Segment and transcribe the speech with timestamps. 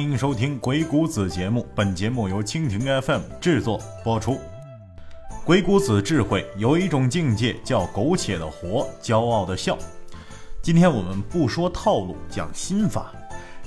[0.00, 1.66] 欢迎收听《鬼谷子》节目。
[1.74, 4.40] 本节目由蜻蜓 FM 制作播出。
[5.44, 9.76] 鬼谷子智慧有一种境界叫苟且的活，骄傲的笑。
[10.62, 13.12] 今天我们不说套路，讲心法。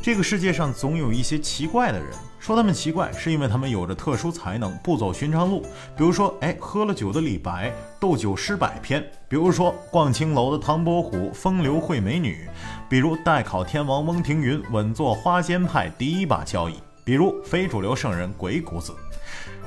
[0.02, 5.62] 这个世界上总有一些奇怪的人，说他们奇怪，是因为他们有着特殊才能，不走寻常路。
[5.96, 7.72] 比如说，哎，喝了酒的李白，
[8.02, 12.50] 斗酒诗百篇；比如说，逛青楼的唐伯虎，风流会美女；
[12.94, 18.94] 比如代考天王翁庭云，稳坐花间派第一把交椅；比如非主流圣人鬼谷子。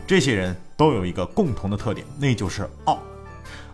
[0.06, 3.00] 这些人都有一个共同的特点，那就是傲。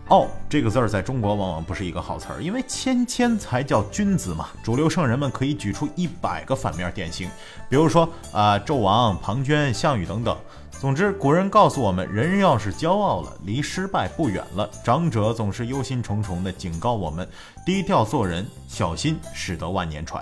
[0.09, 4.49] 傲这个字儿在中国往往不是一个好词儿，因为谦谦才叫君子嘛。
[4.63, 7.29] 主流圣人们可以举出一百个反面典型，
[7.69, 10.37] 比如说啊，纣王、庞涓、项羽等等。
[10.71, 14.69] 总之，古人告诉我们，人要是骄傲了，离失败不远了。
[14.83, 17.25] 长者总是忧心忡忡地警告我们，
[17.65, 20.21] 低调做人，小心驶得万年船。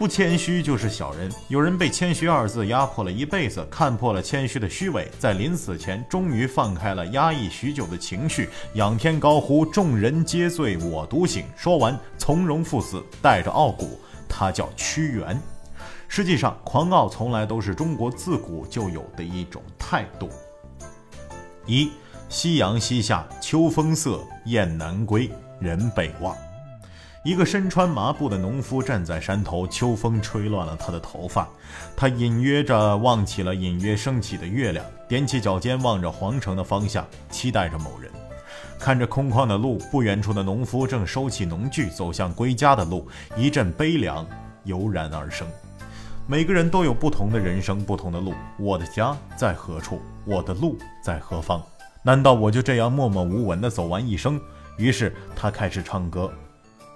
[0.00, 1.30] 不谦虚就是小人。
[1.48, 15.38] 有人被“谦虚”二字压迫了一辈子，看破了谦虚的虚伪，在临死前终于放开了压抑许久的情绪，仰天高呼：“众人皆醉，我独醒。”说完，从容赴死，带着傲骨，他叫屈原。
[16.08, 20.30] 实际上，狂傲从来都是中国自古就有的一种态度。
[21.66, 21.90] 一，
[22.30, 26.34] 夕阳西下，秋风色，雁南归，人北望。
[27.22, 31.46] 一个身穿麻布的农夫站在山头，秋风吹乱了他的头发。
[31.94, 38.10] 他隐约着望起了隐约升起的月亮，踮起脚尖望着皇城的方向，期待着某人。
[38.78, 43.06] 看着空旷的路，不远处的农夫正收起农具，走向归家的路。
[43.36, 44.26] 一阵悲凉
[44.64, 45.46] 油然而生。
[46.26, 48.32] 每个人都有不同的人生，不同的路。
[48.58, 50.00] 我的家在何处？
[50.24, 51.62] 我的路在何方？
[52.02, 54.40] 难道我就这样默默无闻地走完一生？
[54.78, 56.32] 于是他开始唱歌。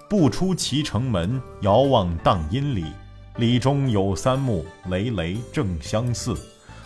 [0.07, 2.85] 不出其城门，遥望荡阴里。
[3.37, 6.35] 里中有三墓，累累正相似。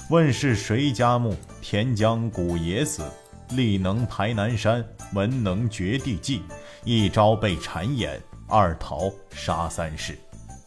[0.10, 1.36] 问是谁家墓？
[1.62, 3.04] 田将古爷死。
[3.52, 6.42] 力能排南山，文能绝地际。
[6.84, 10.18] 一朝被谗言，二逃杀三世。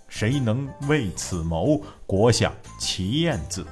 [0.09, 1.81] 谁能为此谋？
[2.07, 3.67] 国相齐燕子。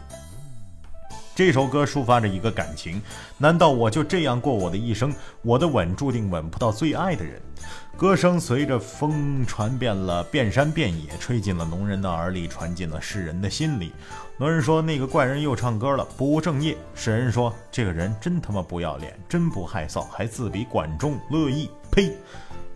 [1.35, 3.01] 这首歌抒发着一个感情，
[3.39, 5.13] 难道我就这样过我的一生？
[5.43, 7.41] 我的吻注定吻不到最爱的人。
[7.97, 13.93] 歌声随着风传遍了遍山遍野，吹进了农人的耳里，传进了世人的心里。
[14.37, 22.17] 农人说：“那个怪人又唱歌了，不务正业。”世人说：“这个人真他妈不要脸，真不害臊，还自比管仲、乐毅。”呸！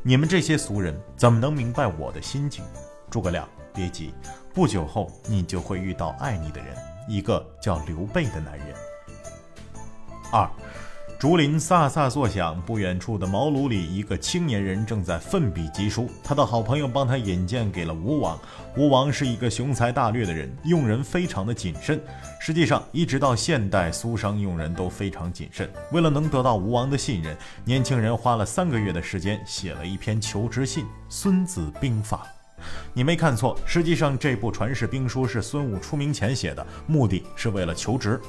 [0.02, 2.62] 你们这些俗人怎么能明白我的心情？
[3.10, 4.14] 诸葛亮，别急，
[4.54, 6.74] 不久后你就会遇到爱你的人。
[7.08, 8.68] 一个叫刘备的男人。
[10.32, 10.48] 二，
[11.18, 16.08] 竹林飒飒作响，不远处的茅庐里，一个青年人正在奋笔疾书。
[16.22, 18.38] 他的好朋友帮他引荐给了吴王。
[18.76, 22.00] 吴王是一个雄才大略的人，用人非常的谨慎。
[22.40, 25.70] 实际上，一直到现代，苏商用人都非常谨慎。
[25.92, 32.26] 为了能得到吴王的信任，年轻人花了三个月的时间写了一篇求职信《孙子兵法》。
[32.92, 38.20] 你没看错，实际上这部传世兵书是孙武出名前写的，目的是为了求职。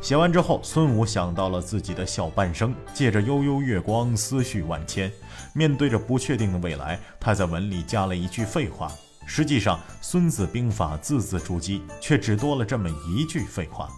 [0.00, 5.10] 写完之后，孙武想到了自己的小半生，借着悠悠月光，思绪万千。
[5.52, 8.90] 面对着不确定的未来，他在文里加了一句废话。
[9.26, 13.90] 实际上，《孙子兵法》字字珠玑，却只多了这么一句废话：“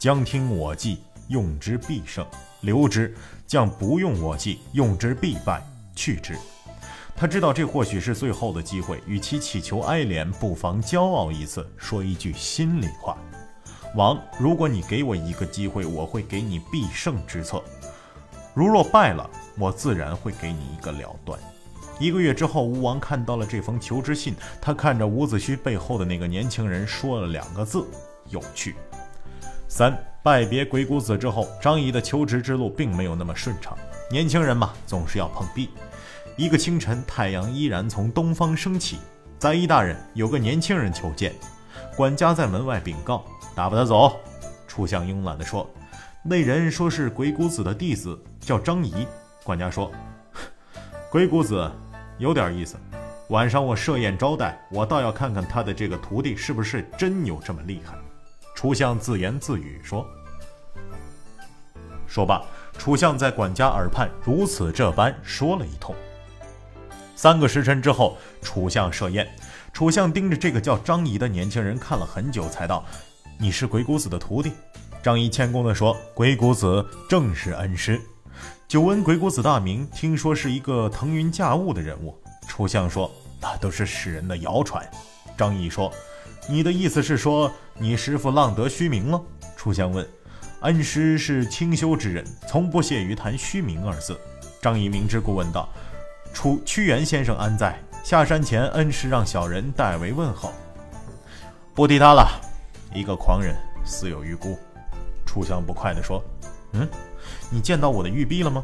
[0.00, 2.24] 将听我计，用之必胜；
[2.62, 3.14] 留之，
[3.46, 5.62] 将不用我计，用之必败。
[5.94, 6.34] 去之。”
[7.22, 13.16] 他知道这或许是最后的机会，与其祈求哀怜，不妨骄傲一次，说一句心里话
[13.94, 17.62] ：“王，如果你给我一个机会，我会给你必胜之策；
[18.54, 21.38] 如若败了，我自然会给你一个了断。”
[22.00, 27.86] 一个月之后，吴王看到了这封求职信，他看着伍子胥背后的那个年轻人，说了两个字
[28.30, 28.74] ：“有趣。”
[29.70, 33.78] 三拜别鬼谷子之后，张仪的求职之路并没有那么顺畅。
[34.10, 35.70] 年轻人嘛，总是要碰壁。
[36.36, 38.98] 一个清晨，太阳依然从东方升起。
[39.38, 41.34] 宰一大人，有个年轻人求见。
[41.94, 43.24] 管家在门外禀告
[43.54, 44.18] ：“打发他走。”
[44.66, 45.68] 楚相慵懒地说
[46.24, 49.06] ：“那人说是鬼谷子的弟子，叫张仪。”
[49.44, 49.92] 管家说
[51.10, 51.70] ：“鬼谷子
[52.16, 52.76] 有点意思，
[53.28, 57.94] 晚上我设宴招待，我倒要看看他的这个徒弟是不是真有这么厉害。”
[58.56, 60.06] 楚相自言自语说
[62.06, 62.42] ：“说罢，
[62.78, 65.94] 楚相在管家耳畔如此这般说了一通。”
[67.22, 69.24] 三个时辰之后，楚相设宴。
[69.72, 72.84] 楚相盯着这个叫张仪的年轻人看了很久，才道
[73.38, 74.50] ：“你是鬼谷子的徒弟。”
[75.00, 78.00] 张仪谦恭地说：“鬼谷子正是恩师。”
[78.66, 82.20] 久闻鬼谷子大名，听说是一个腾云驾雾的人物。
[82.48, 83.08] 楚相说
[83.40, 84.84] ：“那都是世人的谣传。”
[85.38, 85.92] 张仪说
[86.50, 87.48] ：“你的意思是说
[87.78, 89.22] 你师傅浪得虚名了？
[89.56, 90.04] 楚相问。
[90.62, 94.18] 恩师是清修之人，从不屑于谈虚名二字。
[94.60, 95.68] 张仪明知故问道
[96.32, 97.78] ：“楚屈原先生安在？
[98.02, 100.52] 下山前，恩师让小人代为问候。”
[101.74, 102.28] 不提他了，
[102.92, 104.58] 一个狂人，死有余辜。
[105.24, 106.22] 楚相不快地说
[106.74, 106.88] ：“嗯，
[107.48, 108.62] 你见到我的玉璧了吗？”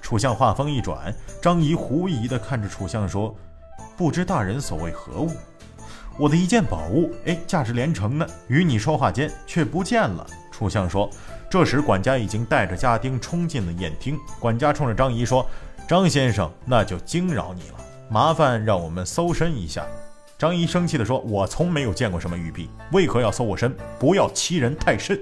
[0.00, 3.34] 楚相话锋一转，张仪狐疑地看着楚相说
[3.94, 5.30] ：“不知大人所谓何物？”
[6.18, 8.26] 我的一件宝物，哎，价值连城呢。
[8.48, 10.26] 与你说话间，却不见了。
[10.50, 11.08] 楚相说
[11.48, 14.18] ：“这时，管家已经带着家丁冲进了宴厅。
[14.40, 15.46] 管家冲着张仪说
[15.88, 17.76] ：‘张先生，那就惊扰你了，
[18.10, 19.86] 麻烦让我们搜身一下。’
[20.36, 23.74] 张仪生气地说：‘我从没有见过什么玉璧，为何要搜我身？
[23.98, 25.18] 不要欺人太甚。’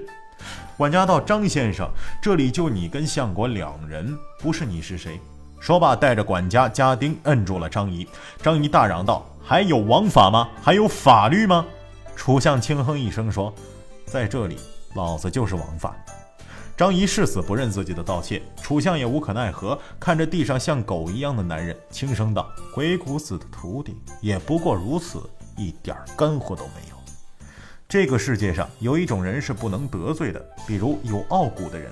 [0.75, 1.89] 管家道：‘张先生，
[2.21, 5.17] 这里就你跟相国两人，不是你是谁？’
[5.57, 8.05] 说罢，带着管家、家丁摁住了张仪。
[8.43, 10.49] 张仪大嚷道：‘还有王法吗？
[10.61, 11.65] 还有法律吗？’
[12.13, 13.53] 楚相轻哼一声说
[14.05, 14.57] ：‘在这里。’
[14.95, 15.95] 老子就是王法。
[16.77, 25.27] 张仪誓死不认自己的盗窃，楚相也无可奈何，看着地上像狗一样的男人，轻声道：“鬼谷子的徒弟也不过如此，
[25.57, 26.95] 一点干货都没有。
[27.89, 31.91] 这个世界上有一种人是不能得罪的，比如有傲骨的人。”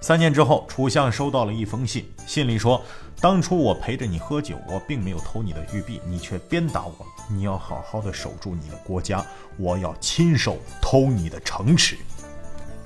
[0.00, 2.82] 三年之后，楚相收到了一封信，信里说
[3.20, 7.06] ：“当初我陪着你喝酒，我并没有偷你的玉璧，你却鞭打我。
[7.28, 9.22] 你要好好的守住你的国家，
[9.58, 11.98] 我要亲手偷你的城池。”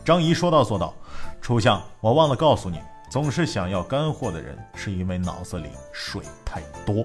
[0.04, 0.94] 张仪说到做到。
[1.40, 2.78] 楚相，我忘了告诉你，
[3.10, 7.04] 总是想要干货的人，是因为脑子里水太多。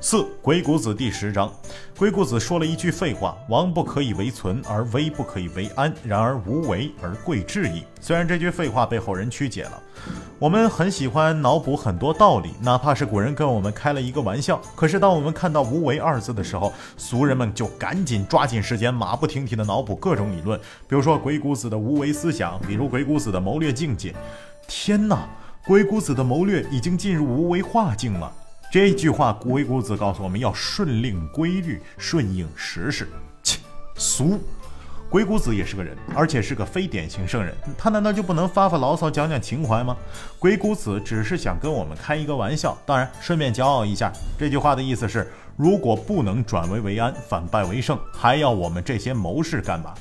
[0.00, 1.52] 四鬼谷子第十章，
[1.96, 5.94] 鬼谷子说了一句废话：“王不可以为存，而威不可以为安。
[6.02, 9.80] 然而无为而贵至矣。”虽然这句废话被后人曲解了，
[10.42, 14.60] 我们很喜欢脑补很多道理，哪怕是古人跟我们开了一个玩笑。
[14.74, 20.58] 可是当我们看到“无为”二字的时候，俗人们就赶紧抓紧时间，马不停蹄地脑补各种理论，
[20.88, 24.12] 比如说鬼谷子的无为思想，比如鬼谷子的谋略境界。
[24.66, 25.28] 天哪，
[25.64, 28.32] 鬼谷子的谋略已经进入无为化境了。
[28.68, 33.08] 这句话，鬼谷子告诉我们要顺令规律，顺应时势。
[33.44, 33.60] 切，
[33.94, 34.40] 俗。
[35.12, 39.94] 鬼谷子也是个人，而且是个非典型圣人，他难道就不能发发牢骚，讲讲情怀吗？
[40.38, 44.10] 鬼谷子只是想跟我们开一个玩笑，当然顺便骄傲一下。
[44.38, 49.92] 这句话的意思是，如果不能转危为安，反败为胜，还要我们这些谋士干嘛？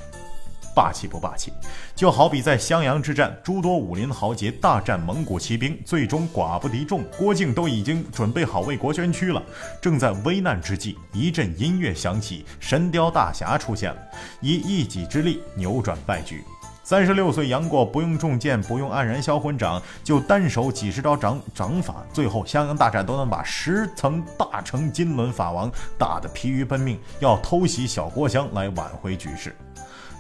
[0.76, 1.52] 霸气不霸气？
[1.96, 9.42] 就好比在襄阳之战，诸多武林豪杰大战蒙古骑兵，最终寡不敌众，郭靖都已经准备好为国捐躯了。
[9.82, 13.98] 正在危难之际，一阵音乐响起，神雕大侠出现了，
[14.40, 16.44] 以一己之力扭转败局。
[16.84, 29.56] 三十六岁杨过不用重剑，不用黯然销魂掌，就单手几十招掌掌法，最后襄阳大战都能把十层大成金轮法王打得疲于奔命，要偷袭小郭襄来挽回局势。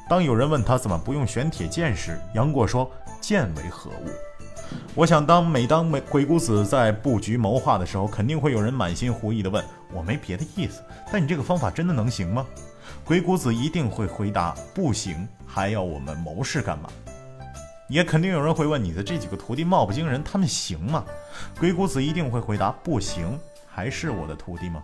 [0.09, 2.89] 当有人问他怎么不用玄铁剑时，杨过说
[3.21, 4.09] ：“剑为何物？”
[4.95, 10.81] 我想，当每当鬼鬼谷子在布局谋划的时候，肯定会有人满心狐疑地问：“我没别的意思，
[11.11, 12.45] 但你这个方法真的能行吗？”
[13.05, 16.89] 鬼谷子一定会回答：“不行，还要我们谋士干嘛？”
[17.89, 21.03] 也肯定有人会问：“你的这几个徒弟貌不惊人，他们行吗？”
[21.59, 23.37] 鬼谷子一定会回答：“不行，
[23.69, 24.81] 还是我的徒弟吗？”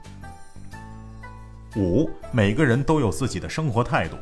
[1.75, 4.17] 五，每个人都有自己的生活态度。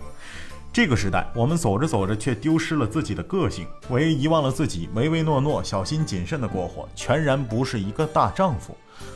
[0.76, 8.76] 这个时代，我们走着走着却丢失了自己的个性，唯遗忘了自己唯唯诺诺、小心谨慎的过活，全然不是一个大丈夫。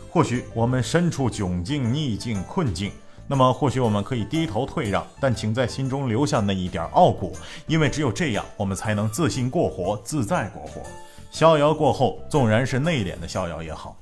[0.09, 2.93] 或许我们身处窘境、逆境、困境，
[3.27, 7.35] 那么或许我们可以低头退让，但请在心中留下那一点傲骨，
[7.67, 10.81] 因为只有这样，我们才能自信过活、自在过活。
[11.29, 13.97] 逍遥过后，纵然是内敛的逍遥也好。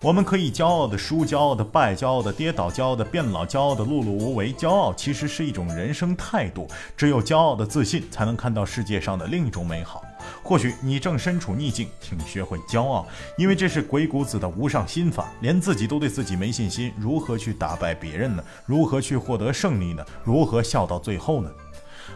[0.00, 4.52] 我们可以骄傲的输，骄傲的败，骄傲的跌倒，骄傲的变老，骄傲的碌碌无为。
[4.52, 10.02] 骄傲其实是一种人生态度，只有骄傲的自信，才能看到世界上的另一种美好。
[10.42, 13.06] 或许你正身处逆境，请学会骄傲，
[13.38, 15.32] 因为这是鬼谷子的无上心法。
[15.40, 18.44] 连自己都对自己没信心，如何去打败别人呢？
[18.66, 20.04] 如何去获得胜利呢？
[20.22, 21.50] 如何笑到最后呢？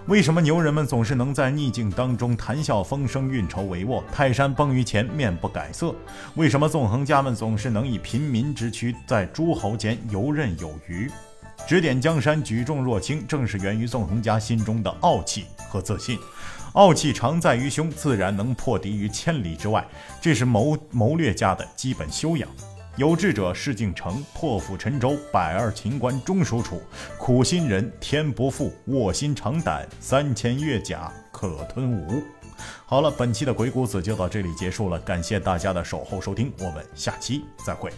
[0.08, 4.02] 为什么牛人们总是能在逆境当中谈笑风生、运筹帷幄？
[4.10, 5.94] 泰山崩于前面不改色。
[6.34, 11.10] 为什么纵横家们总是能以平民之躯在诸侯间游刃有余？
[11.66, 16.18] 指点江山、举重若轻，正是源于纵横家心中的傲气和自信。
[16.72, 19.86] 傲气常在于胸，自然能破敌于千里之外。
[20.22, 22.48] 这是谋谋略家的基本修养。
[22.98, 26.82] 有志者事竟成，破釜沉舟，百二秦关终属楚。
[27.16, 32.20] 苦心人天不负，卧薪尝胆，三千越甲可吞吴。
[32.86, 37.92] 好了，本期的鬼谷子就到这里结束了，感谢大家的守候收听，我们下期再会。